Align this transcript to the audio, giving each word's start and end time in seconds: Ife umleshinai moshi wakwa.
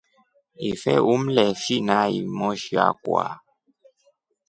Ife 0.69 0.93
umleshinai 1.13 2.17
moshi 2.37 2.73
wakwa. 2.79 3.25